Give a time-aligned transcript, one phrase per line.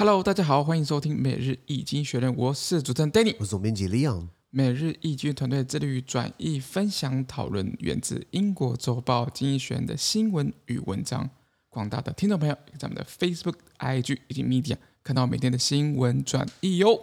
[0.00, 4.28] Hello，大家好，欢迎收听每日易经济学人，我是主持人 Danny，我是总编辑 Leon。
[4.48, 11.28] 每日易经团队致力于转译、分享、讨论源自英国周报《经济学人》的新闻与文章。
[11.68, 16.98] 广大的听众朋友，在我们的 Facebook、IG 以及 Media 看到每天的新闻转译哟。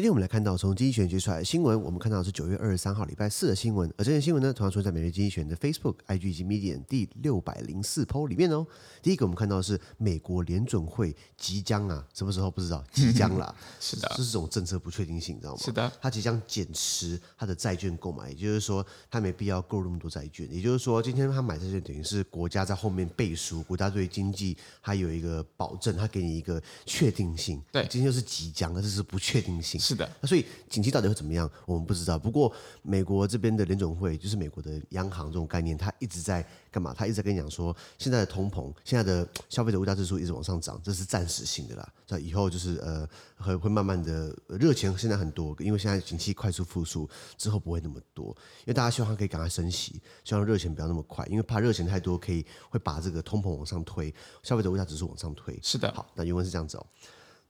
[0.00, 8.66] 今天我们来看到从经济学人出来的新闻，我们看到是九月二十三号礼拜四的新闻，而这件新闻呢，同样出现在每日经济学人的 Facebook、IG 以及 Medium 第六百零四 po 里面哦。
[9.02, 15.60] 第一个我们看到的是美国联准会即将啊，什么时候不知道，即将啦， 是的，这是这种政策不确定性，你知道吗？
[15.62, 27.62] 是的，它即将减持它的债券购买，也就是说，它没必要购入那么多债券，也就是说，今天他买债券等于是国家在后面背书，国家对经济还有一个保证，它给你一个确定性。
[27.70, 29.78] 对，今天就是即将，但是是不确定性。
[29.90, 30.46] 是的，那所以。
[30.70, 31.50] 景气到底会怎么样？
[31.66, 32.16] 我们不知道。
[32.16, 32.52] 不过，
[32.82, 36.94] 美国这边的联总会，就是美国的央行这种概念，它一直在干嘛？
[36.96, 41.92] 它一直在跟你讲说，现在的通膨，现在的消费者物价指数一直往上涨，这是暂时性的啦。
[42.06, 43.04] 在以后就是呃，
[43.36, 48.26] 会会慢慢的热钱现在很多，因为现在景气快速复苏之后不会那么多，
[48.60, 55.58] 因为大家希望它可以赶快升息，希望热钱不要那么快，因为怕热钱太多可以会把这个通膨往上推，消费者物价指数往上推。
[55.60, 56.86] 是的，好，那原文是这样子哦。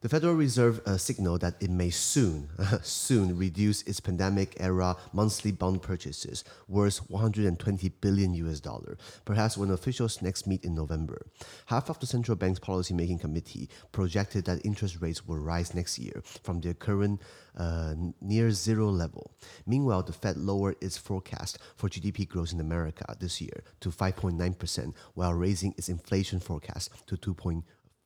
[0.02, 2.48] The Federal Reserve uh, signaled that it may soon,
[2.82, 10.22] soon reduce its pandemic-era monthly bond purchases worth 120 billion US dollar, perhaps when officials
[10.22, 11.26] next meet in November.
[11.66, 16.22] Half of the central bank's policymaking committee projected that interest rates will rise next year
[16.44, 17.20] from their current
[17.58, 19.32] uh, near zero level.
[19.66, 24.94] Meanwhile, the Fed lowered its forecast for GDP growth in America this year to 5.9%,
[25.12, 27.36] while raising its inflation forecast to 2.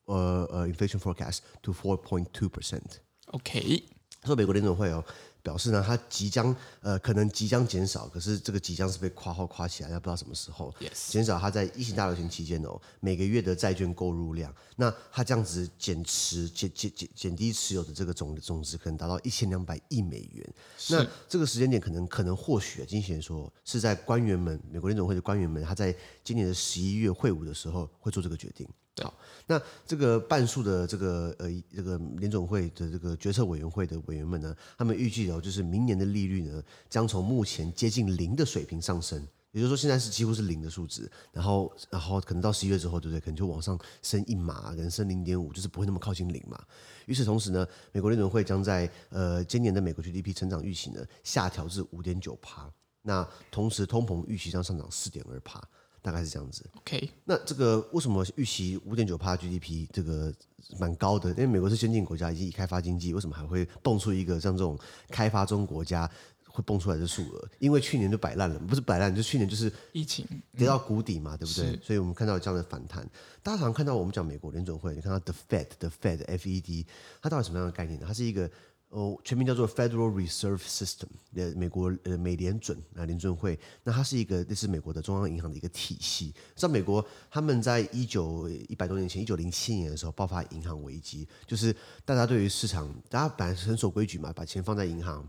[0.07, 2.83] 呃呃，inflation forecast to four point two percent。
[3.27, 3.83] OK，
[4.25, 5.05] 说美国联总会哦，
[5.43, 10.75] 表示呢，它即将呃可能即将减少，可是这个即将是被夸号夸起来，要不知道什么时候。
[11.09, 20.55] 减少它在疫情大流行期间哦，每个月的债券购入量，那它这样子减持减减减减低持有的这个总总值，可能达到一千两百亿美元。
[20.91, 28.69] 那这个时间点可能可能或许啊，经济学人说是在官员们，美国联总会的官员们，他在今年的十一月会晤的时候会做这个决定。
[29.03, 29.13] 好，
[29.47, 43.21] 那这个半数的这个呃这个联总会的这个决策委员会的委员们呢，他们预计哦，就是明年的利率呢，将从目前接近零的水平上升，也就是说现在是几乎是零的数值，然后然后可能到十一月之后，对不对？
[43.21, 46.63] 可能就往上升一码，可能升零点五，就是不会那么靠近零嘛。
[47.07, 52.71] 与此同时呢，美国联准会将在呃今年的美国 GDP 成长预期呢下调至五点九趴，
[53.03, 55.61] 那同时通膨预期将上涨四点二趴。
[56.05, 56.63] 大概是这样子。
[56.77, 60.31] OK，那这个为什么预期五点九趴 GDP 这个
[60.79, 61.31] 蛮高的？
[61.31, 64.79] 因为美国是先进国家，以及已开发经济，为什么还会蹦出一个像这种
[65.09, 66.09] 开发中国家
[66.47, 67.49] 会蹦出来的数额？
[67.59, 71.81] 因为去年就摆烂了，不是摆烂，就去年就是疫情跌到谷底嘛，嗯、对不对？
[71.83, 73.03] 所以我们看到这样的反弹。
[73.43, 76.87] 大家常常看到我们讲美国联准会，你看到 The Fed，The Fed，F E D，
[77.23, 78.05] 它到底什么样的概念呢？
[78.07, 78.51] 它是一个。
[78.95, 86.33] 哦，全名叫做 Federal Reserve System，呃，美国呃美联准啊联准会，那它是一个这是美国的中央银行的一个体系。
[86.55, 91.75] 在美国，他们在一九一百多年前，一九零七年的时候爆发银行危机，就是
[92.05, 95.29] 大家对于市场，大家本来是很守规矩嘛，把钱放在银行。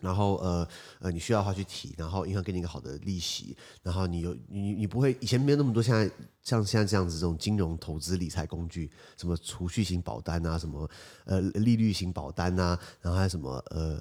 [0.00, 0.68] 然后呃
[1.00, 6.10] 呃，你需要的话去提，然后银行给你一个好的利息，然后你有你你不会以前没有那么多，现在
[6.44, 10.88] 像现在这样子这种金融投资理财工具，什么储蓄型保单啊，什么
[11.24, 13.98] 呃利率型保单啊，然后还有什么呃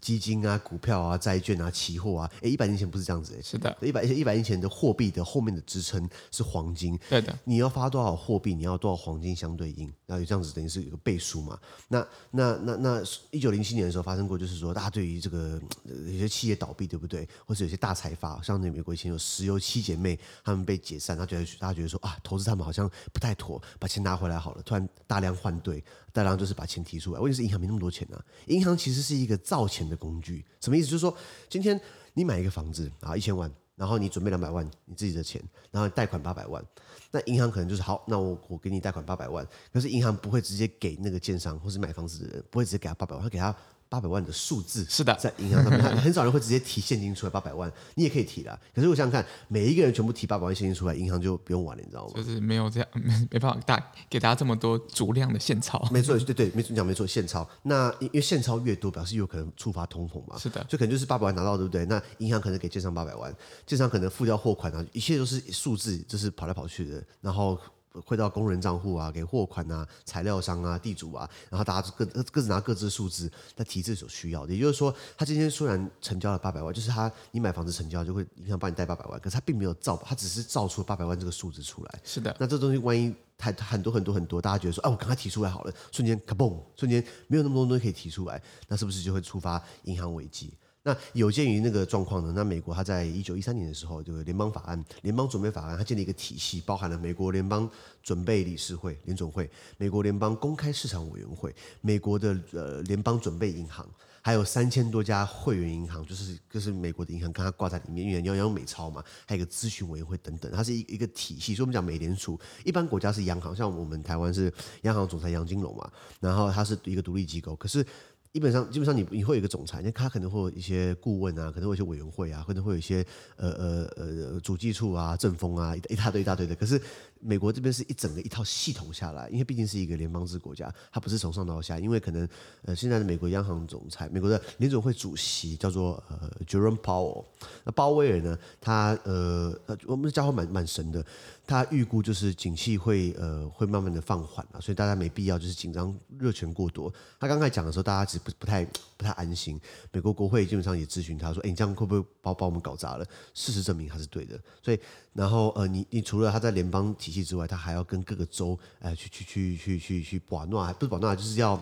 [0.00, 11.58] 基金啊、股票啊、债券啊、期货啊，哎，一百年前不是这样子诶，是的，一百一百年前的货币的后面的支撑是黄金，对的，你要发多少货币，你要多少黄金相对应，然后这样子等于是有个倍数嘛。
[11.88, 17.28] 那那那那一九零七年的时候发生过，就是说大家对于这个有些企业倒闭，对不对？
[17.44, 24.62] 或者有些大财阀，像那美国以前有石油七姐妹，他们被解散，他觉得大家觉得说啊，投资他们好像不太妥，把钱拿回来好了。
[24.62, 25.82] 突然大量换兑，
[26.12, 27.20] 大量就是把钱提出来。
[27.20, 30.44] 问题是银行没那么多钱啊，银行其实是一个造钱的工具。
[30.60, 30.86] 什么意思？
[30.86, 31.16] 就是说
[31.48, 31.80] 今天
[32.14, 36.64] 你买一个房子啊，一千万，然后你准备两百万你自己的钱，然后贷款八百万，
[37.10, 43.54] 那银行可能就是好，那我我给你贷款八百万，可是银行不会直接给那个建商或是买房子的人，不会直接给他八百万，他给他。
[43.90, 44.86] 八百万的数字。
[44.88, 48.58] 是的，在银行上面，很少人会直接提现金出来八百万，你也可以提啦。
[48.72, 52.12] 可是我想想看，每一个人全部提八百万现金出来，银行就不用玩了，你知道吗？
[52.14, 55.84] 就是没有这样，没没办法大给大家这么多足量的现钞。
[55.90, 57.46] 没错，对对，没错，你讲没错，现钞。
[57.64, 60.38] 那因为现钞越多，表示有可能触发通膨嘛。
[60.38, 61.84] 是的，就可能就是八百万拿到，对不对？
[61.86, 63.34] 那银行可能给建商八百万，
[63.66, 67.58] 建商可能付掉货款啊，一切都是数字，就是跑来跑去的，然后。
[68.04, 74.52] 汇到工人账户啊，给货款啊、材料商啊、地主啊，然后大家各各自拿各自的数字来提自己所需要的。
[74.52, 82.00] 也就是说，他今天虽然成交了八百万，就是他你买房子成交就会银行帮你贷八百万，可是他并没有造，他只是造出了八百万这个数字出来。
[82.04, 82.34] 是的。
[82.38, 90.54] 那这东西万一太很多很多很多，大家觉得说，哎，我赶快提出来好了，瞬间咔嘣，瞬间没有那么多东西可以提出来，那是不是就会触发银行危机？
[90.82, 97.68] 那有鉴于那个状况呢，那美国它在一九一三年的时候，这个联邦法案、联邦准备法案，它建立一个体系，包含了美国联邦
[98.02, 103.86] 准备理事会联总会、美国联邦公开市场委员会、美国的呃联邦准备银行，
[104.22, 111.54] 还有三千多家会员银行，就是就是美国的银行跟它挂在里面，因为你要用美钞嘛，还有一个咨询委员会等等，它是一一个体系。
[111.54, 114.50] 所以我们讲美联储，一般国家是央行，像我们台湾是
[114.82, 115.90] 央行总裁杨金龙嘛，
[116.20, 117.84] 然后它是一个独立机构，可是。
[118.32, 123.04] 基本上，基本上你你会有一个总裁，那他可能会有一些顾问啊，可能会有一些委员会啊，可能会有一些
[123.36, 126.54] 呃呃呃主计处啊、政风啊，一大堆一大堆的。
[126.54, 126.80] 可是
[127.20, 131.78] 美国这边是一整个一套系统下来，因为毕竟是一个联邦制国家，它不是从上到下。
[131.78, 132.28] 因为可能
[132.64, 137.24] 呃现在的美国央行总裁、美国的联总会主席叫做呃 Jerome Powell，
[137.64, 139.54] 那鲍威尔呢，他呃
[139.86, 141.04] 我们的家伙蛮蛮神的。
[141.46, 146.92] 他预估就是景气会呃会慢慢的放缓了，所以大家没必要就是紧张热钱过多。
[147.18, 148.64] 他刚才讲的时候，大家其实不不太
[148.96, 149.60] 不太安心。
[149.90, 154.38] 美国国会基本上也咨询他说：“哎，你这样会不会把把我们搞砸了？”事实证明他是对的。
[154.62, 154.78] 所以
[155.12, 161.60] 然后呃，你你除了他在联邦体系之外，他还要跟各个州呃去去去去去去保诺，不是保诺，就是要。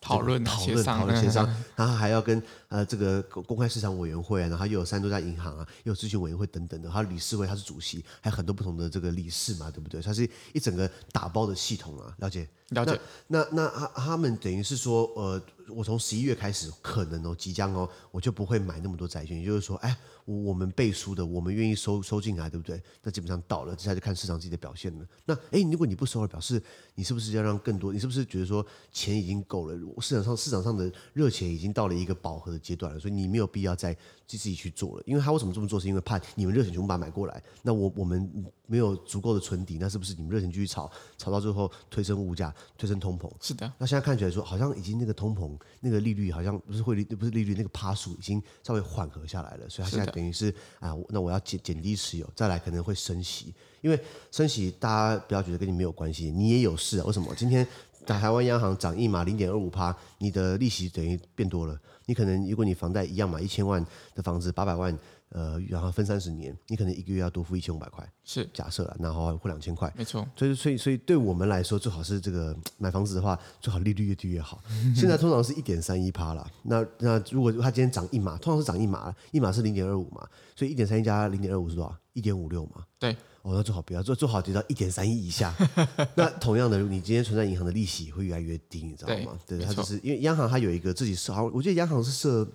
[0.00, 1.46] 讨论、讨论、讨论、协商，
[1.76, 2.40] 然后还要跟
[2.70, 10.00] 呃这个公开市场委员会啊，然后又有三多家银行啊，又有咨询委员会等等的，还有理事会，他是主席，还有很多不同的这个理事嘛，对不对？
[10.00, 12.48] 它是一整个打包的系统啊，了解？
[12.70, 12.98] 了解。
[13.26, 19.96] 那那他他们等于是说，呃，我从十一月开始，可能哦，即将哦，我就不会买那么多债券，也就是说，哎。
[20.26, 22.80] 我们背书的，我们愿意收收进来，对不对？
[23.02, 25.04] 那基本上到了，接下来就看市场自己的表现了。
[25.24, 26.62] 那哎，如果你不收了，表示
[26.94, 27.92] 你是不是要让更多？
[27.92, 29.76] 你是不是觉得说钱已经够了？
[29.98, 33.92] 市场上市场上的热钱已经到了一个饱和的阶段了，所以你没有必要再
[34.26, 35.02] 自己去做了。
[35.06, 35.80] 因为他为什么这么做？
[35.80, 38.30] 是因为怕你们热钱全部把它买过来，那我我们
[38.66, 43.30] 没有足够的存底，那是不是你们热钱继续炒，炒到最后推升物价，推升通膨？
[43.40, 43.72] 是的。
[43.78, 50.94] 那现在看起来说，好像已经那个通膨那个利率好像不是汇率，不是利率，那个趴数已经稍微缓和下来了，所以它现在等于是啊。
[51.08, 53.98] 那我要减减低持有，再来可能会升息，因为
[54.30, 57.04] 升息大家不要觉得跟你没有关系，你也有事啊。
[57.06, 57.34] 为什么？
[57.34, 57.66] 今天
[58.06, 61.78] 台湾央行涨一码零点二五趴，你的利息等于变多了。
[62.06, 64.96] 你可能如果你房贷一样嘛，一千万的房子八百万。
[65.32, 70.26] 呃，然后分三十年，你可能一个月要多付一千五百块，是假设了，然后付两千块，没错。
[70.34, 74.60] 所以，所以，所以对我们来说，最好是这个买房子的话，最好利率越低越好。
[74.92, 80.26] 现在通常是一点三一趴了，那那如果它今天涨一码，通常是涨一码，一码是零点二五嘛，
[80.56, 81.96] 所以一点三一加零点二五是多少？
[82.12, 82.84] 一点五六嘛。
[82.98, 85.54] 对，哦，那最好不要，做做好跌到一点三亿以下。
[86.14, 89.38] 那同样的，你今天存在银行的利息会越来越低，你知道吗？
[89.46, 92.46] 对，它就是因为央行它有一个自己设，好，我记得央行是设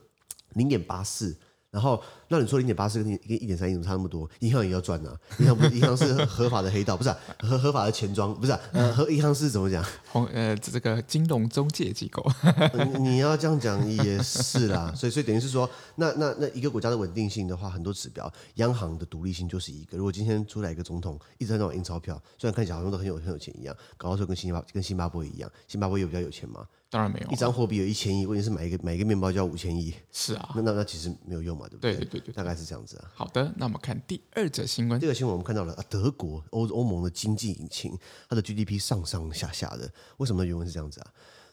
[0.53, 1.35] 零点八四。
[1.75, 4.29] 然后，那你说零点八四跟跟一点三一怎么差那么多？
[4.39, 9.83] 银行也要赚呐、啊，银行不是 银行是合法的黑道，不是、啊、合合法的钱庄，不是、啊、呃，和银行是怎么讲？
[10.09, 12.25] 红呃，这个金融中介机构。
[12.99, 19.97] 你要这样讲也是啦，所以所以等于是说，那那那一个国家的稳定性的话，很多指标，央行的独立性就是一个。
[19.97, 26.65] 如果今天出来一个总统一直在那种印钞票，虽然看起来好像都很有很有钱一样，搞到时候跟新巴跟新加坡一样，新加坡也比较有钱嘛。
[26.89, 31.95] 当然没有，一张货币有一千亿，问题是买一个买一个面包就要五千亿，是啊，那那那其实没有用嘛，对不对？
[31.95, 33.11] 对对对对，大概是这样子啊。
[33.13, 34.99] 好的，那我们看第二则新闻。
[34.99, 37.97] 这个新闻我们看到了啊，德国欧欧盟的经济引擎，
[38.29, 41.07] 它的 GDP 上上下下的，为什么原文是这样子啊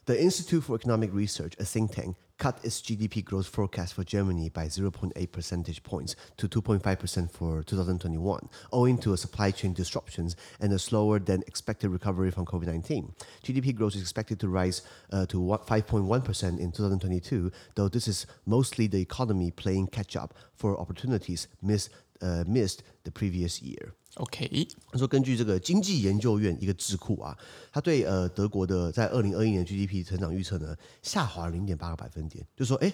[0.04, 4.48] ？The Institute for Economic Research, a think tank, cut its GDP growth forecast for Germany
[4.48, 10.78] by 0.8 percentage points to 2.5% for 2021, owing to supply chain disruptions and a
[10.78, 13.14] slower than expected recovery from COVID-19.
[13.44, 14.82] GDP growth is expected to rise
[15.12, 20.76] uh, to 5.1% in 2022, though this is mostly the economy playing catch up for
[20.80, 21.90] opportunities missed,
[22.22, 23.90] uh, missed the previous year.
[24.14, 27.36] OK，他说根据这个经济研究院一个智库啊，
[27.70, 32.92] 他对呃德国的在二零二一年 GDP 成长预测呢下滑零点八个百分点，就说哎。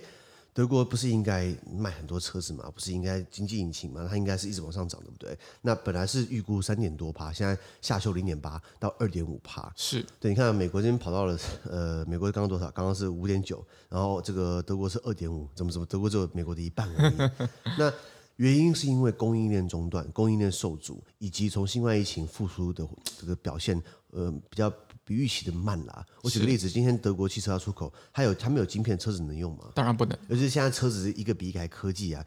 [0.55, 2.69] 德国不是应该卖很多车子嘛？
[2.75, 4.05] 不是应该经济引擎嘛？
[4.11, 5.39] 它应该是一直往上涨，对不对？
[5.63, 9.73] 那本来是预估三点多趴，现在下修零点八到二点五趴。
[9.77, 12.69] 是对，你看美国这边跑到了，呃，美国刚刚多少？
[12.73, 15.87] 刚刚是五点九，然后这个德国是二点五，怎么怎么？
[15.87, 17.15] 德国只有美国的一半而已。
[17.79, 17.93] 那
[18.39, 22.85] 原因是因为供应链中断、供应链受阻，以及从新冠疫情复苏的
[23.21, 23.81] 这个表现，
[24.11, 24.73] 呃，比较。
[25.09, 26.07] 比预期的慢啦。
[26.23, 29.65] 我举个例子，今天德国汽车要出口，它有它没有晶片，车子能用吗？
[29.75, 30.17] 当然不能。
[30.29, 32.23] 尤其是现在车子一个比一个还科技啊，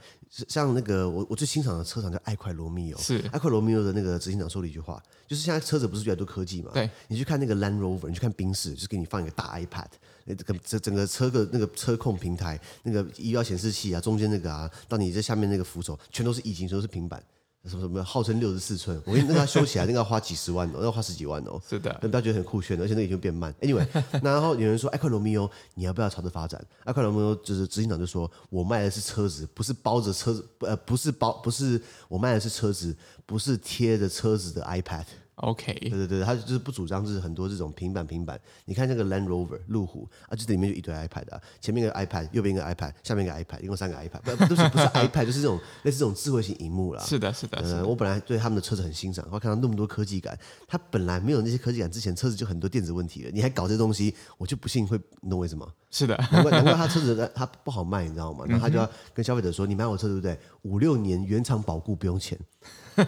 [0.47, 6.71] 像那个我我最欣赏的车厂叫爱快罗密欧，是爱快罗密欧的那个执行长说了一句话，就是现在车子不是越来越多科技嘛？
[6.73, 9.88] 对，你去看那个 Land Rover，你去看宾士，就是给你放一个大 iPad，
[10.25, 17.21] 那这个整整个车的那个车控平台，那个仪表显示器啊，中间那个啊，到你这下面那个扶手，全都是液晶，全都是平板。
[17.70, 21.62] 什么什么号称六十四寸，我跟你那个修起来那个要花几十万哦，那要花十几万哦。
[21.70, 23.53] 是的，那不要觉得很酷炫，而且那个已经变慢。
[23.62, 23.86] Anyway，
[24.24, 26.60] 然后有人说爱克罗密欧，你要不要朝着发展？
[26.86, 32.96] 爱克罗密欧就是执行长就说，我卖的是车子，不是包着车子，呃，不是包，不是我卖的是车子，
[33.27, 35.06] 不是贴着车子的 iPad。
[35.35, 38.39] OK，对对对，他就是不主张，就是很多这种平板平板。
[38.65, 47.03] 你看那个 Land Rover 路虎啊，就里面就一堆 iPad 啊，前面一个 iPad，右边一个 iPad，下面一个 iPad，一共三个 iPad，不不是不是 iPad，就是这种类似这种智慧型荧幕啦。
[47.03, 47.77] 是的，是的，是的。
[47.77, 55.67] 呃，我本来对他们的车子很欣赏，我看到那么多科技感，它本来没有那些科技感之前，车子就很多电子问题了，你还搞这东西，我就不信会，你懂我意思吗？
[55.91, 58.45] 是的，难怪难怪他车子他不好卖，你知道吗？
[58.48, 60.39] 然后他就要跟消费者说，你买我车对不对？
[60.62, 62.39] 五六年原厂保固不用钱。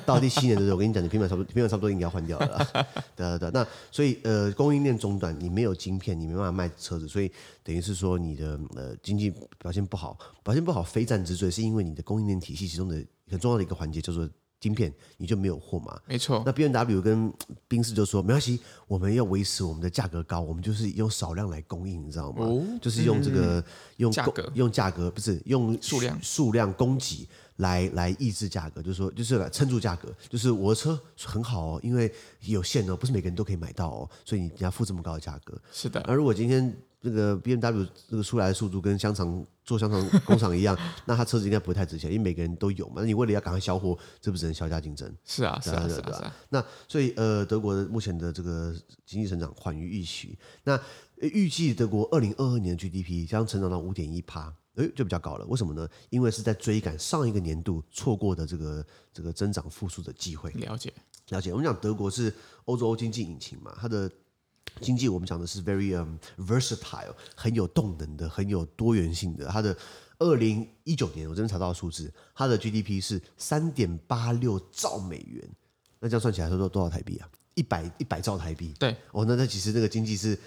[0.05, 2.67] 到第七年的时候，我跟你讲，你平板差不多，平板差不多应该要换掉了。
[3.15, 7.31] 对对对，那所以呃，供应链中断，你没有晶片，你没办法卖车子，所以
[7.63, 14.27] 等于是说你的呃经济表现不好，表现不好非战之罪，是因为你的供应链体系其中的很重要的一个环节叫做
[14.63, 15.99] 晶片，你就没有货嘛。
[16.07, 16.41] 没错。
[16.45, 17.31] 那 BMW 跟
[17.67, 22.45] 宾士就说没关系，我们要维持我们的价格高，我们就是用少量来供应，你知道吗？
[22.45, 23.63] 哦、就是用这个、嗯、
[23.97, 27.27] 用价格用价格不是用数量数量供给。
[27.57, 35.55] 来来抑制价格，就是说，就是来撑住价格，就是我的车很好哦，因为有限哦，不是每个人都可以买到哦，所以你要付这么高的价格。
[35.71, 36.01] 是的。
[36.01, 42.95] 而如果今天那个 BMW 那个出来的速度跟香肠做香肠工厂一样， 那他车子应该不会太值钱，因为每个人都有嘛。
[42.97, 45.11] 那你为了要赶快销货，这不只能削价竞争？
[45.25, 46.35] 是啊，是啊，是啊。
[46.49, 50.79] 那所以呃，德国的目前的这个经济成长缓于预期，那
[51.17, 54.53] 预计德国二零二二年的 GDP 将成长到五点一趴。
[54.75, 55.45] 哎，就比较高了。
[55.45, 55.87] 为什么呢？
[56.09, 60.49] 因为是在追赶上一个年度错过的这个这个增长复苏的机会。
[60.53, 60.91] 了解，
[61.29, 61.51] 了解。
[61.51, 62.33] 我们讲德国是
[62.65, 64.09] 欧洲经济引擎嘛，它的
[64.81, 69.47] 经济我们讲的是 very um versatile，很有动能的，很有多元性的。
[69.47, 69.75] 它的
[70.19, 75.47] 二零一九年我这边查到的数字，它的 GDP 是三点八六兆美元。
[75.99, 77.29] 那这样算起来说多多少台币啊？
[77.55, 78.73] 一百一百兆台币。
[78.79, 80.37] 对，哦，那那其实这个经济是。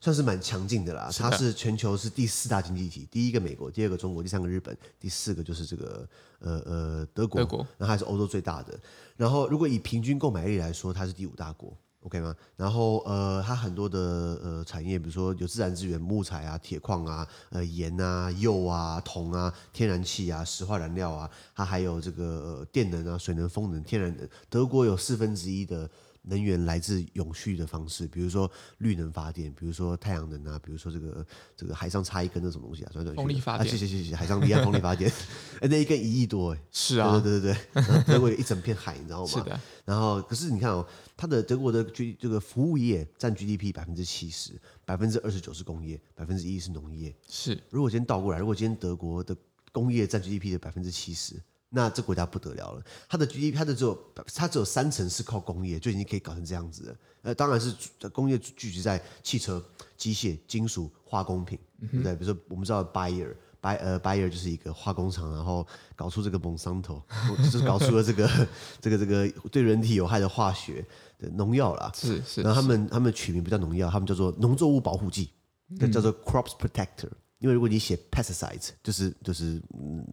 [0.00, 6.06] 算是蛮强劲的啦，它是全球是第四大经济体，第一个美国，第二个中国，第三个日本，第四个就是这个
[6.40, 8.78] 呃呃德国，德国，然后还是欧洲最大的。
[9.16, 11.74] 然后如果以平均购买力来说，它是第五大国
[12.04, 12.34] ，OK 吗？
[12.56, 13.98] 然后呃，它很多的
[14.42, 22.24] 呃产业，比如说有自然资源，木材啊、铁矿啊、呃盐啊、铀啊、铜啊、天然气啊、石化燃料啊，它还有这个、
[22.60, 24.28] 呃、电能啊、水能、风能、天然能。
[24.48, 25.90] 德国有四分之一的。
[26.26, 31.26] 能源来自永续的方式，比如说绿能发电，比如说太阳能啊，比如说这个
[31.56, 33.14] 这个海上插一根那种东西啊，转转。
[33.14, 35.10] 风力发电，谢谢谢谢，海上离岸风力发电，
[35.60, 39.26] 哎，那一根一亿多哎， 是啊，对对对对，德国有一整片海，你知道吗？
[39.26, 39.60] 是的。
[39.84, 44.52] 然后，可是你看哦，它的德国的 G 这个服务业占 GDP 百分之七十，
[44.84, 47.14] 百分之二十九是工业，百分之一是农业。
[47.28, 47.62] 是。
[47.70, 49.36] 如果今天倒过来，如果今天德国的
[49.72, 51.40] 工业占 GDP 的百分之七十。
[51.74, 53.98] 那这国家不得了了，它的 GDP，它的只有
[54.32, 56.96] 它只有三成是靠工业，就已经可以搞成这样子了。
[57.22, 57.74] 呃，当然是
[58.10, 59.62] 工业聚集在汽车、
[59.96, 61.58] 机械、金属、化工品，
[61.90, 62.14] 对不对？
[62.14, 65.66] 比如说我们知道 Bayer，拜呃 Bayer 就是一个化工厂，然后
[65.96, 67.02] 搞出这个 Monsanto，
[67.42, 68.30] 就是搞出了这个
[68.80, 70.86] 这个这个对人体有害的化学
[71.18, 71.90] 的农药啦。
[71.94, 72.42] 是是。
[72.42, 75.30] 然后他们他们取名不叫农药，他们叫做农作物保护剂，
[75.80, 77.10] 那叫做 Crops Protector。
[77.44, 79.60] 因为如果你写 pesticides，就是就是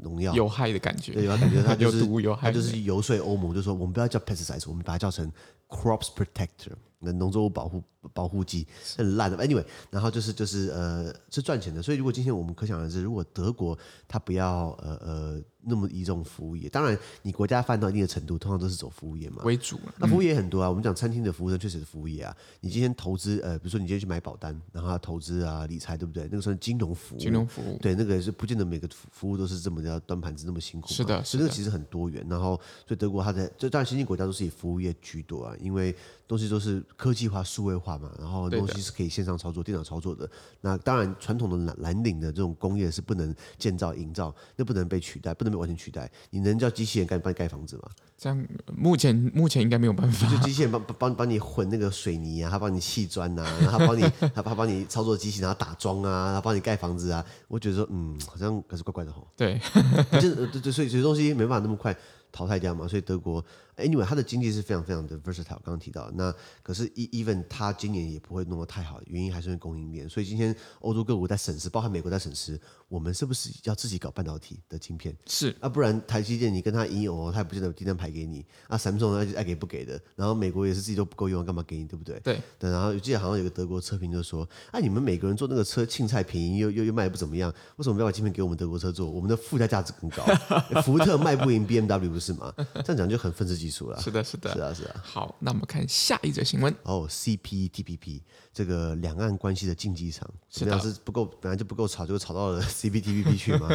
[0.01, 0.33] 农药。
[0.33, 5.31] 有害的感觉，对，有感觉它就是 有毒有害，它就是游说欧盟，就说我们不要叫 pesticides，我们把它叫成
[5.69, 8.65] crops protector，那农作物保护保护剂，
[8.97, 9.37] 很烂的。
[9.37, 13.77] Anyway，然后就是就是呃是赚钱的，所以如果今天我们可想而知，如果德国
[14.07, 15.41] 它不要呃呃。
[15.63, 19.79] 那么一种服务业，当然你国家发展到一定的程度，通常都是走服务业嘛为主。
[19.99, 22.35] 那服务业很多啊，我们讲餐厅的服务生确实是服务业啊。
[22.61, 26.23] 你今天投资，呃，比如说你今天去买保单，然后他投资啊、理财，对不对？
[26.31, 27.19] 那个算金融服务。
[27.19, 27.77] 金融服务。
[27.79, 30.87] 对，那个是不见得每个服务都是这么要端盘子那么辛苦。
[30.87, 32.25] 是的，所以那个其实很多元。
[32.27, 35.55] 然后，所以德国它的，就当然新兴国家都是以服务业居多啊。
[35.61, 35.95] 因为
[36.27, 40.29] 东西都是科技化、数位化嘛，然后东西是可以线上操作、电脑操作的。
[40.61, 46.09] 那当然，传统的蓝蓝领的这种工业是不能建造、营造，那不能被取代，不能被完全取代。
[46.29, 47.83] 你能叫机器人帮你盖房子吗？
[48.17, 50.29] 这样目前目前应该没有办法。
[50.29, 54.01] 就机器人帮帮帮你混那个水泥啊，他帮你砌砖啊，然 后他帮你
[54.35, 57.25] 他他帮你操作机器，然后打桩啊，他帮你盖房子啊。
[57.47, 59.27] 我觉得说，嗯，好像还是怪怪的吼。
[59.35, 59.59] 对，
[60.21, 61.95] 就对对，所以这些东西没办法那么快
[62.31, 63.43] 淘汰掉嘛，所以德国。
[63.81, 66.11] Anyway，它的经济是非常非常的 versatile，刚刚提到。
[66.15, 66.33] 那
[66.63, 70.07] 可是 even 他今年也不会弄得太好，原因还是因为供应链。
[70.07, 75.15] 所以今天欧洲各国在审视，包含美国在审视，我们是不是要自己搞半导体的晶片？
[75.25, 78.45] 是啊，不然台积电你跟他一样，他也不见得有订单排给你。
[78.67, 79.99] 啊，Samsung 爱爱给不给的。
[80.15, 81.85] 然后美国也是自己都不够用，干嘛给你？
[81.85, 82.19] 对不对？
[82.19, 82.41] 对。
[82.59, 89.09] 对，然后我记得好像有个德国车评就说：“啊，你们每个人做那个车，青菜便宜又又又卖的不怎么样，为什么不要把晶片给我们德国车做？
[89.09, 90.23] 我们的附加价值更高。
[90.83, 92.53] 福特卖不赢 BMW 不是吗？
[92.83, 94.53] 这样讲就很愤世嫉是的，是的。
[94.53, 95.01] 是啊，是啊。
[95.03, 96.75] 好，那我们看下一则新闻。
[96.83, 98.21] 哦，CPTPP
[98.53, 103.69] 这个两岸关系的竞技场，怎么样是不够，本来就不够吵，就吵到了 CPTPP 去吗？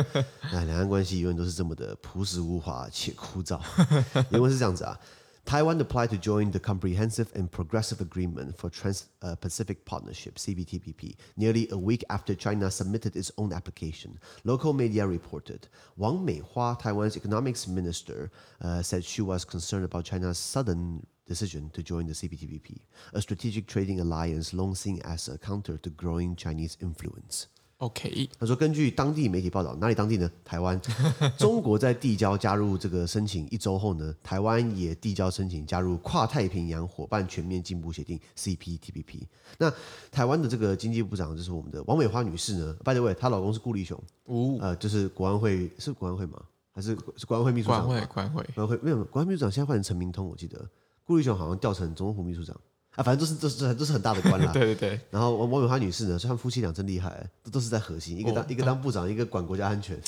[0.52, 3.60] 哎，两岸关系永远都是这么的朴实无华且枯燥。
[4.30, 4.98] 因为是这样子啊。
[5.46, 12.02] Taiwan applied to join the Comprehensive and Progressive Agreement for Trans-Pacific Partnership (CPTPP) nearly a week
[12.10, 14.18] after China submitted its own application.
[14.42, 20.36] Local media reported Wang Meihua, Taiwan's economics minister, uh, said she was concerned about China's
[20.36, 22.80] sudden decision to join the CPTPP,
[23.12, 27.46] a strategic trading alliance long seen as a counter to growing Chinese influence.
[27.78, 30.30] OK，他说，根据当地媒体报道，哪里当地呢？
[30.42, 30.80] 台湾，
[31.37, 39.25] 中国在递交加入这个申请一周后呢，台湾也递交申请加入跨太平洋伙伴全面进步协定 CPTPP。
[39.59, 39.71] 那
[40.11, 46.40] 台湾的这个经济部长就是我们的王美花女士呢，by the way，她老公是顾立雄，哦，呃，就是国安会是国安会吗？
[46.73, 47.85] 还是是国安会秘书长？
[47.87, 50.66] 国安会，国安会，国安会没有，国安秘书长现在换成陈明通，我记得
[51.04, 52.59] 顾立雄好像调成总统府秘书长。
[52.96, 54.50] 啊，反正都是都是都是很大的官啦。
[54.54, 55.00] 对对对。
[55.10, 60.00] 然后王美花女士呢，他们夫妻俩真厉害，都都是在核心，一个当、哦、一个当部长，一个管国家安全。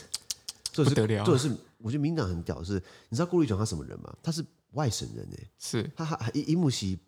[0.75, 1.25] 不得了。
[1.25, 2.75] 做的是，我觉得民党很屌，是，
[3.09, 4.14] 你知道顾立雄他什么人吗？
[4.23, 5.45] 他是外省人哎。
[5.59, 5.90] 是。
[5.97, 6.99] 他还一一木西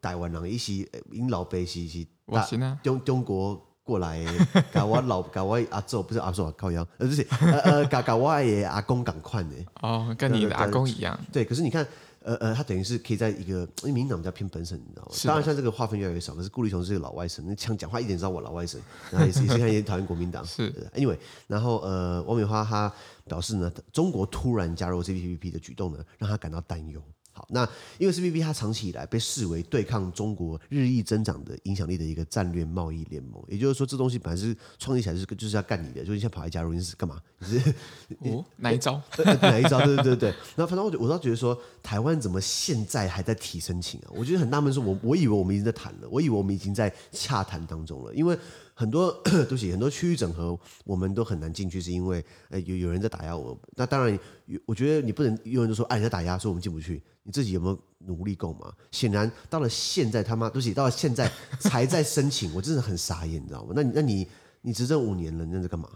[0.00, 2.08] 台湾人，一西因老辈西西。
[2.26, 2.78] 我行啊。
[2.82, 4.22] 中中国过来，
[4.72, 9.54] 搞我老搞我阿祖，不是阿祖啊，靠腰，呃不是，呃呃搞搞我的阿公赶快呢。
[9.80, 11.18] 哦，跟你的阿公一样。
[11.32, 11.86] 对，可是你看。
[12.22, 15.12] 呃呃，他等于是可以在一个，因为民进党比较偏本省，你知道吗？
[15.24, 16.34] 当然，像这个划分越来越少。
[16.34, 20.44] 可是顾立雄是个老外省，那腔讲话一点知道我老外省，然后也是也是看也讨厌国民党。
[20.44, 22.92] 是，Anyway，然后呃，王美花她
[23.24, 27.02] 表示呢，中国突然加入 CPTPP 的举动呢，让她感到担忧。
[27.48, 27.68] 那
[27.98, 37.20] 因为 CPTPP 它长期以来被视为对抗中国日益增长的影响力的一个战略贸易联盟，也就是说，这东西本来是创立起来就是就是要干你的，就是你现在跑来加入你是干嘛？
[37.38, 37.74] 你是
[38.20, 39.00] 哦哪一招？
[39.42, 39.78] 哪一招？
[39.84, 40.28] 对对对对。
[40.56, 44.06] 然后反正我我倒觉得说，台湾怎么现在还在提申请啊？
[44.10, 48.38] 我觉得很纳闷，说我我以为我们已经在谈了，我以为我们已经在洽谈当中了，因为。
[48.80, 53.58] 很多 对不起，很多区域整合我们都很难进去，是因为呃有有人在打压我。
[53.76, 54.18] 那当然，
[54.64, 57.02] 我觉得你不能有人就说哎，人家打压，所以我们进不去。
[57.22, 58.72] 你自己有没有努力够嘛？
[58.90, 63.74] 显然到了现在他妈对不起，到了现在 才在申请，我真的很傻眼，你知道吗？
[63.76, 64.26] 那你那你
[64.62, 65.86] 你执政五年了，你在干嘛？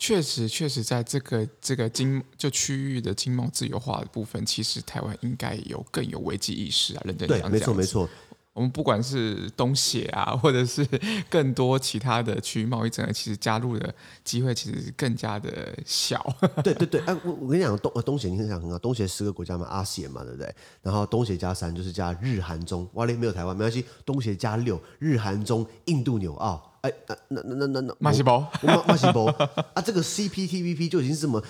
[0.00, 7.40] 确实，确实在这个这个经就区域的经贸自由化的部分，其实台湾应该有更有危机意识啊，认真讲。
[7.40, 8.08] 对，没错，没错。
[8.58, 10.84] 我们不管是东协啊， 或者是
[11.30, 13.94] 更多其他的区域贸易整合，其实加入的
[14.24, 16.20] 机会其实更加的小。
[16.64, 20.52] 对 对对，哎，我我跟你讲，东东协你很想很好，东协十个国家嘛，阿协嘛，对不对？
[20.82, 29.28] 然后东协加三就是加日韩中，哇嘞，没有台湾没关系，东协加六，日韩中，印度纽澳，哎，那那那那那马西博，马马西博
[29.74, 31.40] 啊，这个 CPTPP 就已经是什么。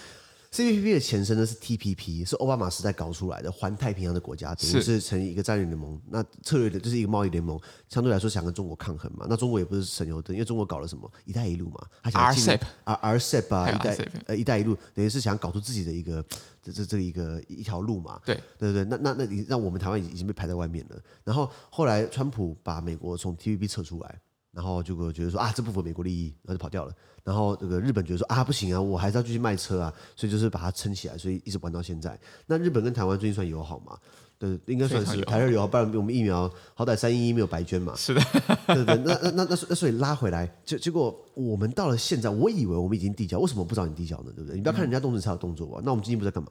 [0.51, 6.01] CPTPP 的前身呢是 TPP，是奥巴马时代搞出来的环太平洋的国家，等于是成立一个战略联盟。
[6.09, 9.27] 那策略的就是一个贸易联盟，相对来说想跟中国抗衡嘛。
[9.29, 16.25] 那中国也不是省油灯，因为中国搞了什么“一带一路”嘛，他想进 RCEP 啊 RCEP 啊，一带呃“一带一路”等于是想搞出自己的一个
[16.63, 18.19] 这这这一个一条路嘛。
[18.25, 20.97] 对对对，那那那你让我们台湾已经被排在外面了。
[21.25, 24.19] 然后后来川普把美国从 TPP 撤出来。
[24.59, 26.93] 然后就觉得说啊，这不符合美国利益，然后就跑掉了。
[27.23, 32.19] 然后这个日本觉得说啊，不行啊，我还是要继续卖车啊，所以就是把它撑起来，所以一直玩到现在。
[32.45, 33.97] 那日本跟台湾最近算友好嘛？
[34.37, 37.95] 对，应该算是台日友好，不然我们疫苗好歹三一一没有白捐嘛。
[37.95, 38.21] 是的，
[38.67, 44.33] 对对，那那那那所以拉回来，结结果我们到了现在，我以为我们已经递交，为什么不找你递交呢？
[44.35, 44.57] 对不对？
[44.57, 45.83] 你不要看人家动作才有动作啊。
[45.85, 46.49] 那我们经济部在干嘛？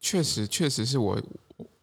[0.00, 1.20] 确实，确实是我。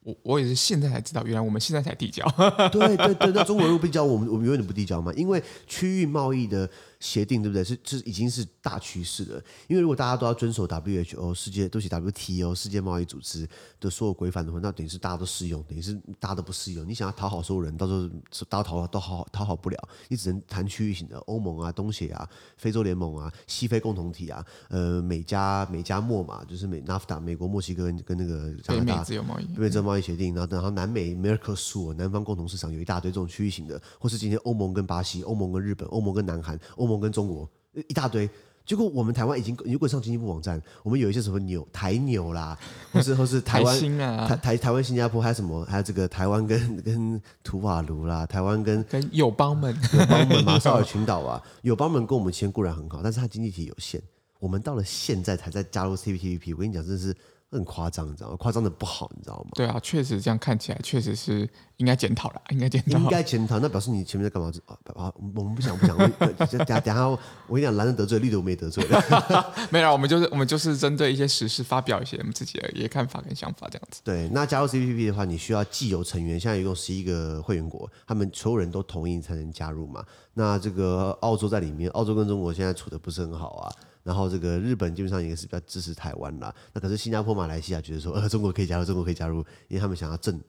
[0.06, 2.24] 我我也是现在才知道，原来我们现在才递交。
[2.72, 6.70] 对对对，那中国如果不递交，我们我们永远不递交嘛，因为区域贸易的
[7.06, 7.64] 协定，对不对？
[7.64, 9.42] 是这已经是大趋势了。
[9.68, 13.48] 因为如果大家都要遵守 WHO 世界，都是 WTO 世界贸易组织
[13.80, 16.88] 的所有规范的话，那等于是大家都适用，等于是大家都不适用。
[16.88, 18.10] 你想要讨好所有人，到时候
[18.50, 37.50] 大家讨好都好讨好不了，你只能谈区域性的，欧盟啊、东协啊、非洲联盟啊、西非共同体啊、呃美加美加墨嘛，就是美 NAFTA 美国墨西哥跟跟那个加拿大自由贸易，北美自由贸易协定，然后然后南美 Mercosur 南方共同市场有一大堆这种区域性的，或是今天欧盟跟巴西、欧盟跟日本、欧盟跟南韩、欧盟跟中国
[37.88, 38.30] 一大堆。
[38.66, 42.58] 结果我们台湾已经，如果上经济部网站，我们有一些什么纽台纽啦，
[42.92, 54.02] 或是或是台湾啊、台台台湾新加坡，还有什么，还有这个台湾跟跟图瓦卢啦，台湾跟跟友邦们友邦们马绍尔群岛啊，友邦们跟我们签固然很好，但是它经济体有限，
[54.40, 57.16] 我们到了现在才在加入 CPTPP，我跟你讲，真的是。
[57.56, 58.36] 很夸张，你知道吗？
[58.38, 59.52] 夸张的不好，你知道吗？
[59.56, 63.00] 对啊，确实这样看起来，确实是应该检讨了，应该检讨。
[63.00, 64.52] 应该检讨，那表示你前面在干嘛？
[64.96, 65.98] 啊，我们不想不想。
[65.98, 68.86] 等下等下，我跟你讲，蓝的得罪，绿的我没得罪。
[69.72, 74.02] 没有，我们就是我们就是针对一些时事发表一些我们自己的一些看法跟想法这样子。
[74.04, 80.04] 对，那加入 CPTPP 的话，你需要既有成员，现在一共十一个会员国，他们所有人都同意才能加入嘛。
[80.34, 83.72] 那这个澳洲在里面，澳洲跟中国现在处的不是很好啊。
[84.06, 90.40] 然后这个日本基本上也是比较支持台湾啦，那可是新加坡、马来西亚觉得说，呃，中国可以加入，中国可以加入，因为他们想要挣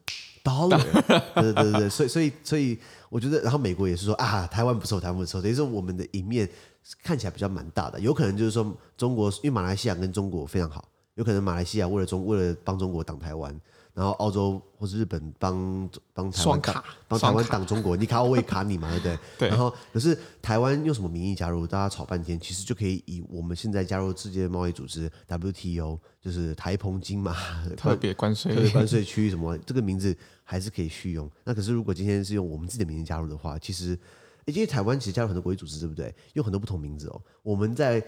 [0.43, 0.79] dollar，
[1.33, 2.77] 对对对对，所以所以所以
[3.09, 6.47] 我觉得，然后美国也是说啊，台湾不错，台湾不错，等于说我们的赢面
[7.01, 13.59] 看起来比较蛮大的，有可能就是说中国，因为马来西亚跟中国非常好，有可能马来西亚为了中为了帮中国挡台湾。
[13.97, 19.19] 然后澳洲或是日本帮帮台湾挡帮台湾挡中国，你卡我，我也卡你嘛，对不对？
[19.39, 19.49] 对。
[19.49, 21.65] 然后可是台湾用什么名义加入？
[21.65, 27.33] 大家吵半天，其实就可以以我们现在加入世界贸易组织 WTO，就是台澎金马
[27.75, 31.27] 特别关税特别关税区域什么，这个名字还是可以续用。
[31.43, 33.97] 那可是如果今天是用我们自己的名字加入的话，其实
[34.45, 36.13] 因为台湾其实加入很多国际组织，对不对？
[36.33, 37.19] 有很多不同名字哦。
[37.41, 38.05] 我们在。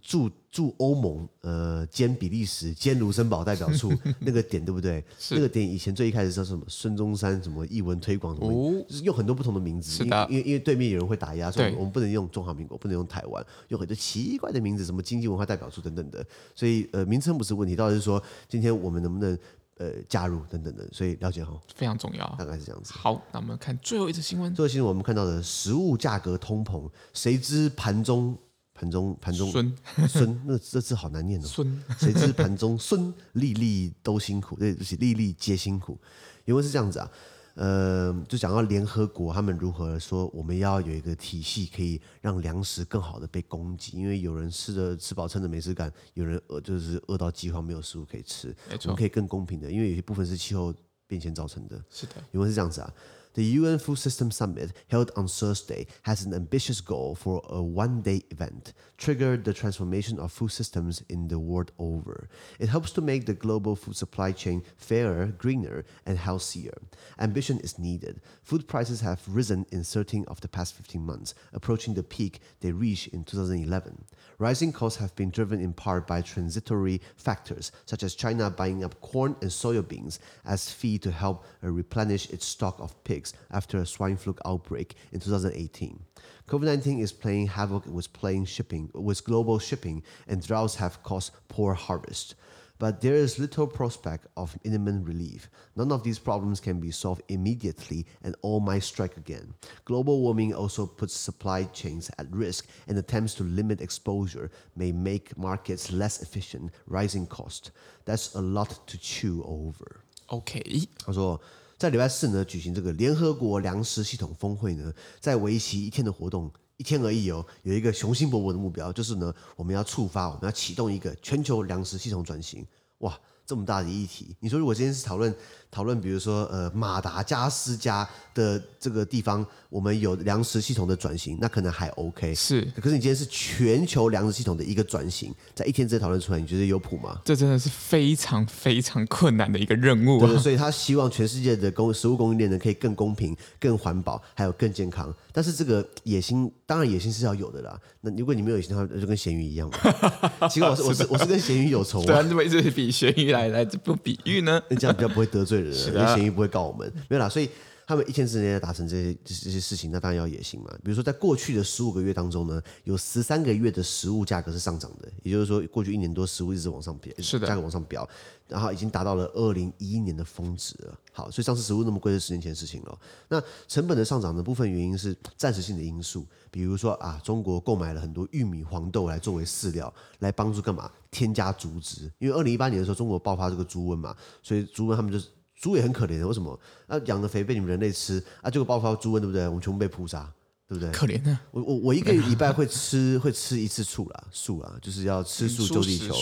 [0.00, 5.04] 驻驻欧盟，呃，兼比利时兼卢森堡代表处 那个点对不对？
[5.30, 6.64] 那个点以前最一开始叫什么？
[6.66, 8.48] 孙中山什么译文推广什么？
[8.50, 16.24] 哦、就是用很多不同的名字，因为因为因为对面有人会打压，所以我们不能用中华民国，不能用台湾，用很多奇怪的名字，什么经济文化代表处等等的。
[16.54, 19.38] 所以呃，名称不是问题，到底是说今天我们能不能
[19.76, 20.88] 呃加入等等的。
[20.90, 22.92] 所以了解哈，非常重要，大概是这样子。
[22.94, 24.54] 好，那我们看最后一则新闻。
[24.54, 28.36] 最后新闻我们看到的食物价格通膨，谁知盘中？
[28.82, 29.72] 盘中盘中孙
[30.08, 31.46] 孙，那这字好难念哦。
[31.46, 35.96] 孙谁知盘中 孙，粒粒都辛苦，对不起，粒粒皆辛苦。
[36.44, 37.10] 因为是这样子啊，
[37.54, 43.96] 呃，就讲到联合国他们如何说，我们要有一个体系，可以让粮食更好的被供给。
[43.96, 48.52] 因为有人吃的吃饱撑的没事干，有人饿就是饿到饥荒没有食物可以吃。
[48.82, 50.74] 我们可以更公平的，因为有些部分是气候
[51.06, 51.80] 变迁造成的。
[51.88, 52.92] 是的，因为是这样子啊。
[53.34, 58.74] The UN Food System Summit, held on Thursday, has an ambitious goal for a one-day event,
[58.98, 62.28] trigger the transformation of food systems in the world over.
[62.58, 66.74] It hopes to make the global food supply chain fairer, greener, and healthier.
[67.18, 68.20] Ambition is needed.
[68.42, 72.72] Food prices have risen in 13 of the past 15 months, approaching the peak they
[72.72, 74.04] reached in 2011.
[74.36, 79.00] Rising costs have been driven in part by transitory factors, such as China buying up
[79.00, 83.86] corn and soybeans as feed to help uh, replenish its stock of pigs after a
[83.86, 86.02] swine flu outbreak in 2018.
[86.48, 91.74] COVID-19 is playing havoc with playing shipping, with global shipping, and droughts have caused poor
[91.74, 92.34] harvest.
[92.78, 95.48] But there is little prospect of imminent relief.
[95.76, 99.54] None of these problems can be solved immediately, and all might strike again.
[99.84, 105.38] Global warming also puts supply chains at risk, and attempts to limit exposure may make
[105.38, 107.70] markets less efficient, rising cost.
[108.04, 110.00] That's a lot to chew over.
[110.28, 110.88] Okay.
[111.06, 111.40] 他说。
[111.82, 122.64] 在礼拜四呢，举行这个联合国粮食系统峰会呢，在为期一天的活动，一天而已哦，有一个雄心勃勃的目标，就是呢，我们要触发，我们要启动一个全球粮食系统转型，
[122.98, 123.18] 哇！
[123.46, 125.34] 这么大的议题，你说如果今天是讨论
[125.70, 132.34] 讨论，比如说呃马达加斯加的这个地方，我们有粮食系统的转型，那可能还 OK。
[132.34, 137.20] 是，可是你今天是全球粮食系统的一个转型，在一天之内讨论出来，你觉得有谱吗？
[137.24, 140.26] 这真的是非常非常困难的一个任务啊。
[140.28, 145.12] 对，所以他希望全世界的供食物供应链呢，可以更公平、更环保，还有更健康。
[145.32, 147.78] 但是这个野心，当然野心是要有的啦。
[148.02, 150.48] 那如果你没有野心的话，就跟咸鱼一样嘛。
[150.48, 152.06] 其实我是我是我是跟咸鱼有仇啊。
[152.06, 154.62] 对啊，怎么一直比咸鱼来来这不比喻呢？
[154.68, 156.92] 那这样比较不会得罪人，因为咸鱼不会告我们。
[157.08, 157.50] 没有啦，所以。
[157.92, 160.70] 他们一天之内要达成这些这些事情，那当然要野心嘛。
[160.82, 168.08] 比如说，在过去的十五个月当中呢，有十三个月的食物价格是上涨的，也就是说，过去一年多食物一直往上飙，是的，价格往上飙，
[168.48, 170.98] 然后已经达到了二零一一年的峰值了。
[171.12, 172.98] 好，所以上次食物那么贵是十年前的事情了。
[173.28, 180.90] 那成本的上涨的部分原因是暂时性的因素，比如说啊，中国购买了很多玉米、黄豆来作为饲料，来帮助干嘛？
[181.10, 182.10] 添加猪只。
[182.18, 185.28] 因为二零一八年的时候，中国爆发这个猪瘟嘛，所以猪瘟他们就是。
[185.62, 186.58] 猪也很可怜的，为什么？
[186.88, 189.46] 啊，养的肥被你们人类吃，啊，结果爆发猪瘟，对不对？
[189.46, 190.28] 我们全部被扑杀，
[190.68, 190.90] 对不对？
[190.90, 191.40] 可怜啊！
[191.52, 196.12] 我我我一个礼拜会吃 会吃一次醋啦，素啦，就是要吃素救地球。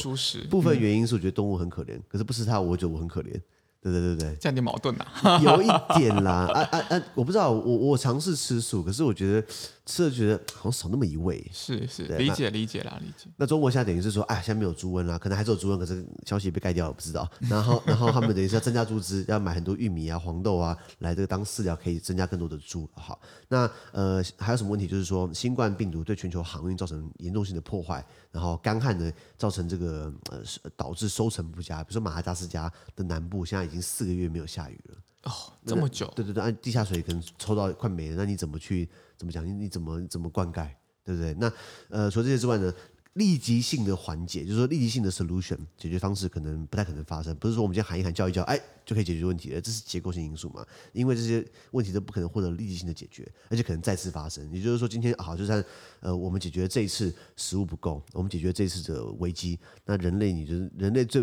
[0.51, 3.41] 部分原因是我觉得动物很可怜，可是不吃它，我觉得我很可怜。
[3.83, 5.07] 对对对对，这样点矛盾呐，
[5.43, 7.03] 有一点啦，啊啊啊！
[7.15, 9.47] 我不知道，我我尝试吃素，可是我觉得
[9.91, 11.45] 吃了觉得好像少那么一味。
[11.53, 13.29] 是是，理解理解啦，理解。
[13.37, 17.29] 那中国现在等于是说，哎，现在没有猪瘟啦，可能还是有猪瘟，可是消息被盖掉了，不知道。
[17.41, 22.89] 然 后然后他们等于是要增加猪只，要买很多玉米啊、黄豆啊来这个当饲料，可以增加更多的猪。
[22.95, 24.87] 好，那呃还有什么问题？
[24.87, 28.05] 就是说新冠病毒对全球航运造成严重性的破坏。
[28.33, 30.41] 然后干旱呢，造成这个呃
[30.77, 31.83] 导致收成不佳。
[31.83, 35.33] 比如说马达加斯加的南部现在已经四个月没有下雨了哦，
[35.67, 36.07] 这么久？
[36.15, 38.89] 对对对，按地下水可能抽到快没了，那你怎么去
[39.21, 39.47] 怎么讲？
[39.47, 40.67] 你你怎么怎么灌溉？
[41.05, 41.35] 对不对？
[41.35, 41.53] 那
[41.91, 42.73] 呃除了这些之外呢？
[43.15, 50.65] 立即性的缓解，就是说立即性的 solution 解决方式可能不太可能发生，不是说我们今天喊一喊叫一叫，哎就可以解决问题了，这是结构性因素嘛？
[50.93, 54.49] 因为这些问题都不可能获得立即性的解决，而且可能再次发生。
[54.53, 55.63] 也就是说，今天好，就算
[55.99, 61.21] 呃我们解决这一次食物不够，我们解决这一次的危机，那人类你觉得人类最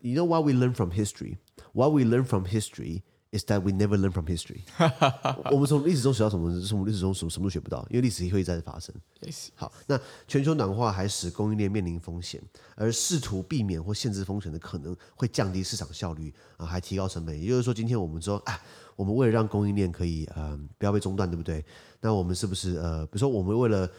[0.00, 3.02] ，you know what we learn from history？What we learn from history?
[3.30, 4.60] history？Is that we never learn from history？
[5.52, 6.60] 我们从历史中学到什么？
[6.60, 8.94] 从历史中什么什么都学不到，因为历史会一再发生。
[9.54, 12.42] 好，那全球暖化还使供应链面临风险，
[12.74, 17.38] 而试图避免或限制风险的可能会降低市场效率啊，还提高成本。
[17.38, 18.60] 也就是说，今天我们说，哎，
[18.96, 21.64] 我们为了让供应链可以嗯、呃、不要被中断，对不对？
[22.00, 23.90] 那我们是不是呃，比如说我们为了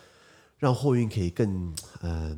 [0.58, 2.38] 让货运可以更嗯、呃，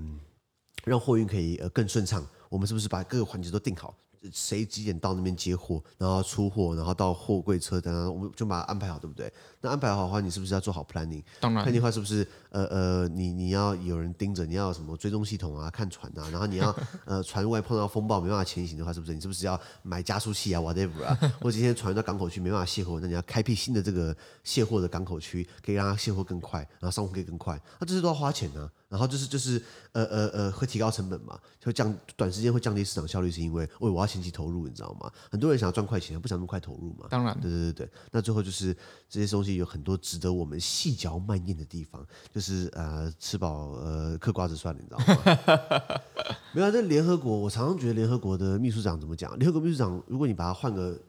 [0.85, 3.95] 让货运可以呃更顺畅，我们是不是把各个环节都定好？
[4.31, 9.31] 谁几点到那边接货，然后出货，然后到货柜车等等，我们就把它安排好，对不对？
[9.61, 11.23] 那安排好的话，你是不是要做好 planning？
[11.39, 19.13] 当然，planning 的话是不是呃呃，你你要有人盯着，你要什么追踪系统啊，看船啊，然后你要 呃船外碰到风暴没办法前行的话，是不是？
[19.13, 21.15] 你是不是要买加速器啊，whatever 啊？
[21.39, 28.71] 或者今天船到港口去没办法卸货，那你要开辟新的这个卸货的港口区，可以让它卸货更快，然后上货可以更快，那这些都要花钱呢、啊。
[28.91, 29.57] 然后就是就是
[29.93, 35.09] 呃呃呃，会提高成本嘛，会降短时间会降低市场效率，是因为喂我要前期投入，你知道吗？
[35.31, 37.05] 很多人想要赚快钱，不想那么快投入嘛。
[37.09, 37.89] 当然，对对对对。
[38.11, 38.75] 那最后就是
[39.09, 46.01] 这些东西有很多值得我们细嚼慢咽的地方，就是呃吃饱呃嗑瓜子算了，你知道吗？
[46.53, 49.37] 没有、啊，这联合国，我常常觉得联合国的秘书长怎么讲？
[49.39, 50.99] 联合国秘书长，如果你把它换个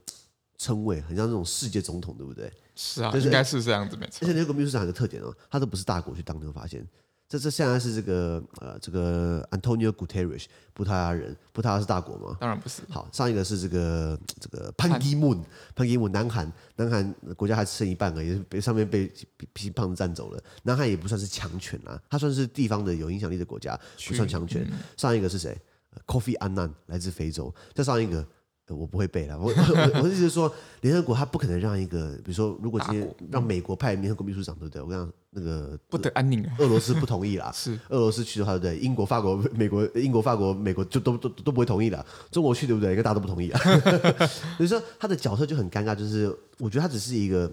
[0.56, 2.52] 称谓，很像那种世界总统，对不对？
[2.74, 4.18] 是啊，就是、应该是这样子没错。
[4.22, 6.86] 而且联合国秘书长有个特点哦，他都不是大国去当，你会发现。
[7.32, 12.36] 这这现在是这个呃，这个 Antonio Guterres，葡萄牙人，葡萄牙是大国吗？
[12.38, 12.82] 当然不是。
[12.90, 15.42] 好，上一个是这个这个潘基 mun，
[15.74, 19.10] 潘基 mun，南韩，南韩国家还剩一半而已，被上面被
[19.54, 20.38] 西胖子占走了。
[20.64, 24.70] 南韩也不算是强权啊，它算是地方的有影响力的国家，不算强权。
[24.98, 25.58] 上一个是谁
[26.06, 27.54] ？Coffee Annan，来自非洲。
[27.74, 28.22] 再上一个。
[28.74, 34.82] 我不会背了，我 我我的意思是说，联合国他不可能让一个，比如说，如果今天让美国派联合国秘书长，对不对？
[34.82, 38.78] 我跟你讲，那个不得安宁啊，俄罗斯不同意啦， 是俄罗斯去的话，对不对？
[38.78, 42.04] 英国、法国、美国、英国、法国、美国就都都都不会同意的。
[42.30, 42.90] 中国去，对不对？
[42.90, 43.60] 因为大家都不同意啊。
[44.56, 46.26] 所以说他的角色就很尴尬，就是
[46.58, 47.50] 我觉得他只是一个，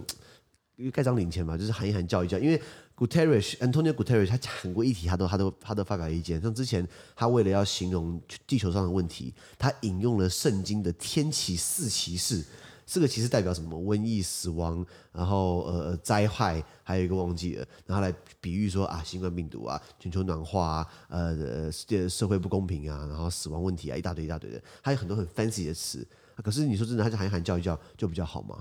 [0.76, 2.62] 因为盖章领钱嘛，就是喊一喊叫一叫，因为。
[3.00, 6.42] Guterres Antonio Guterres 他讲过议题，他都他都他都发表意见。
[6.42, 6.86] 像之前
[7.16, 12.44] 他为了要形容地球上的问题，他引用了圣经的天启四骑士。
[12.86, 13.80] 这个其实代表什么？
[13.80, 14.84] 瘟疫、死亡，
[15.14, 26.06] 然后呃灾害，还有一个忘记了，然后来比喻说啊，新冠病毒啊，全球暖化啊，呃世界社会不公平啊，然后死亡问题啊，一大堆一大堆的，还有很多很 fancy 的词。
[26.44, 28.58] 可是你说真的，他就喊一喊叫一叫就比较好吗？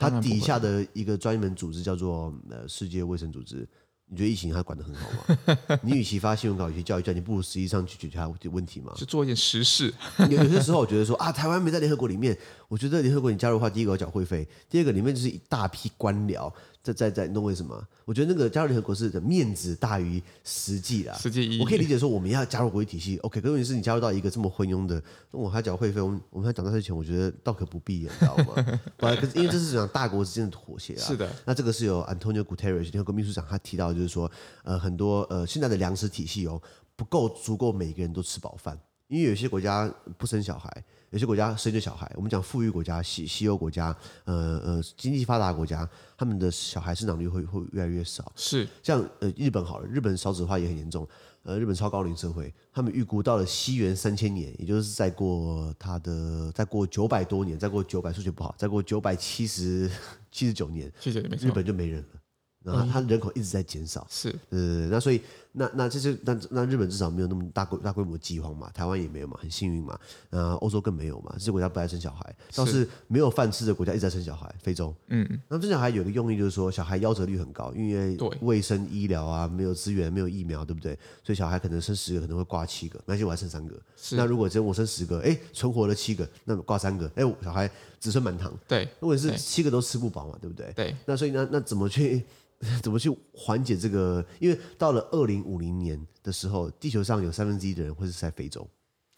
[0.00, 3.68] 他底下的一个专门组织叫做呃世界卫生组织。
[4.12, 5.78] 你觉得疫情他管得很好吗？
[5.84, 8.92] 你与其发新闻稿，与其叫一叫，你不如实际上去解决它的问题嘛？
[8.96, 9.94] 就做一点实事。
[10.18, 12.36] 有有些时候，我觉得说啊，台湾没在联合国里面，
[12.66, 16.52] 我觉得联合国你加入的话，第一个要缴会费，第二个里面就是一大批官僚。
[16.82, 17.86] 在在在弄为什么？
[18.04, 21.14] 我觉得那个加入联合国是的面子大于实际啦。
[21.14, 23.40] 实际意义，我可以理解说我们要加入国际体系，OK。
[23.40, 28.80] 可是问题是你加入到一个这么昏庸的，那我还缴会费，我们我们还缴那些钱，我觉得倒可不必，你知道吗？
[28.98, 31.04] 可是因为这是讲大国之间的妥协啊。
[31.04, 31.30] 是的。
[31.44, 34.30] 那这个是由 Antonio Guterres 联合国秘书长他提到，就是说，
[34.64, 36.60] 呃，很多呃现在的粮食体系哦
[36.96, 38.78] 不够足够每个人都吃饱饭。
[39.10, 42.10] 因为有些国家不生小孩，有些国家生着小孩。
[42.14, 43.94] 我们讲富裕国家、西西欧国家，
[44.24, 48.30] 呃呃，经济发达国家，他们的小孩生长率会会越来越少。
[48.36, 48.66] 是。
[48.84, 51.06] 像呃日本好了，日本少子化也很严重。
[51.42, 59.90] 呃，日本超高龄社会，他们预估到了西元三千年，也就是再过他的再过九百多年，再过九百数学不好，再过九百七十
[60.30, 62.20] 七十九年，日本就没人了。
[62.62, 69.98] 然后它人口一直在减少，是，呃，那所以那那这些那那日本至少没有那么大规大规模饥荒嘛，台湾也没有嘛，很幸运嘛，
[70.30, 80.96] 呃，欧洲更没有嘛，这些国家不爱生小孩，倒是没有饭吃的国家一直在生小孩，非洲，嗯，那生小孩有个用意就是说小孩夭折率很高，因为卫生医疗啊没有资源没有疫苗，对不对？
[81.24, 83.74] 所以小孩可能生十个可能会挂七个，那就我还剩三个，
[84.12, 90.72] 那如果只有我生十个，哎，存活了七个，那么挂三个，哎，小孩子孙满堂，对，如果是七个都吃不饱嘛，对不对？
[90.76, 92.24] 对，那所以那那怎么去？
[92.82, 94.22] 怎么去缓解这个？
[94.38, 98.68] 因为到了二零五零年的时候，地球上有三分之一的人会是在非洲。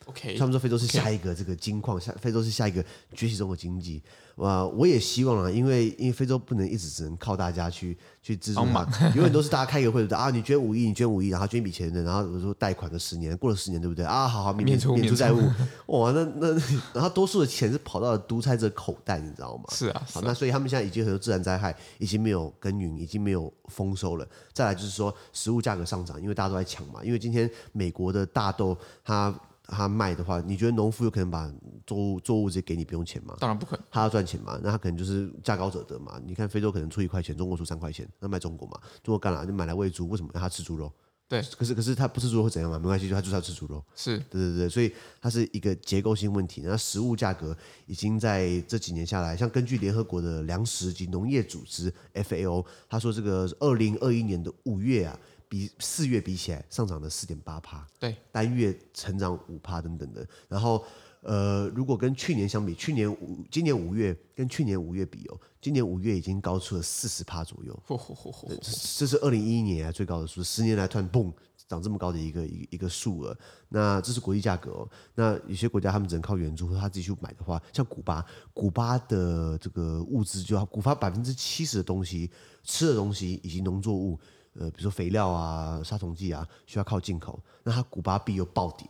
[0.06, 2.84] OK，他们说非洲是下一个这个金矿，下非洲是下一个
[3.14, 4.02] 崛起中的经济。
[4.36, 14.26] 哇，我也希望啊，因为因为非洲不能一直只能靠大家去去资助嘛， 永远都是大家开个会的啊，你捐五亿，你捐五亿，然后捐一笔钱的，然后我说贷款个十年，过了十年对不对啊？
[14.26, 15.38] 好好免免除免除债务，
[15.88, 16.48] 哇，那那
[16.94, 19.64] 然后多数的钱是跑到了独裁者口袋，你知道吗？
[19.70, 24.26] 是啊，好，那所以他们现在已经很多自然灾害已经没有耕耘，已经没有丰收了。
[24.54, 29.32] 再来就是说食物价格上涨，因为大家都在抢嘛，因为今天美国的大豆它。
[29.74, 31.50] 他卖的话，你觉得农夫有可能把
[31.86, 33.34] 作物作物直接给你不用钱吗？
[33.40, 36.20] 当然不可能，他要赚钱嘛，那他可能就是价高者得嘛。
[36.24, 40.92] 你看非洲可能出一块钱，中国出三块钱，那卖中国嘛，中国干了就买来喂猪，为什么让他吃猪肉？
[41.28, 42.78] 对，可是可是他不吃猪肉会怎样嘛？
[42.78, 43.82] 没关系，就他就是要吃猪肉。
[43.96, 46.60] 是，对对对，所以它是一个结构性问题。
[46.62, 47.56] 那食物价格
[47.86, 55.18] 已经在这几年下来，像根据联合国的粮食及农业组织 FAO，他说这个二零二一年的五月啊。
[55.52, 60.26] 比四月比起来上涨了四点八趴，对，单月成长五趴等等的。
[60.48, 60.82] 然后，
[61.20, 67.82] 呃，如果跟去年相比，去年五今年五月跟去年五月比哦，今年五月已经高出了四十趴左右。
[67.86, 68.98] 嚯嚯嚯嚯！
[68.98, 71.30] 这是二零一一年来最高的数，十年来突然蹦
[71.68, 73.36] 涨这么高的一个一个一个数额。
[73.68, 74.88] 那这是国际价格哦。
[75.14, 82.30] 那有些国家他们只能靠援助，或者他自己去买的话，像古巴，古巴的这个物资就要古巴百分之七十的东西，
[82.64, 84.18] 吃的东西以及农作物。
[84.58, 88.86] 呃，比如说肥料啊、杀虫剂啊，需要靠进口，那它古巴币又暴跌，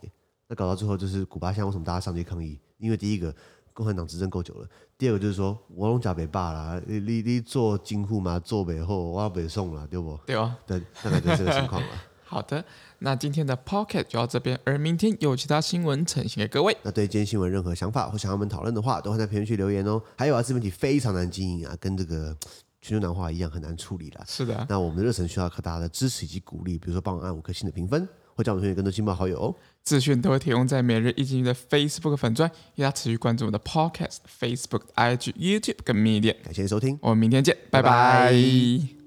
[0.47, 2.59] 那搞到最后就是古巴现在为什么大家上街抗议？
[2.77, 3.33] 因为第一个
[3.71, 10.19] 共产党执政够久了，第二个就是说我拢假北霸啦，你你你做金库嘛，做北后我要北送了，对不？
[10.25, 11.87] 对哦，对，大概就是这个情况了。
[12.25, 12.65] 好的，
[12.99, 16.75] 那今天的 Podcast 就到这边，而明天有其他新闻呈现给各位。
[16.81, 20.01] 那对今天新闻任何想法或想要我们讨论的话，都会在评论区留言哦。
[20.17, 22.35] 还有啊，自媒体非常难经营啊，跟这个。
[22.83, 24.65] 全球暖化一样很难处理了，是的。
[24.69, 29.55] 那我们的热忱需要靠大家的支持以及鼓励，比如说帮我按五颗星的评分，或叫我们推荐更多亲朋好友哦。
[29.83, 36.35] 资讯都会提供在每日一经济的 Facebook 粉专，大家持续关注我们的 Podcast、Facebook、IG、YouTube 跟 Media。
[36.43, 37.89] 感谢收听，我们明天见，拜拜。
[37.89, 39.02] 拜拜。